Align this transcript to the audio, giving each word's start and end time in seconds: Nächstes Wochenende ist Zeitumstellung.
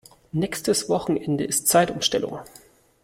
Nächstes 0.31 0.89
Wochenende 0.89 1.43
ist 1.43 1.67
Zeitumstellung. 1.67 2.39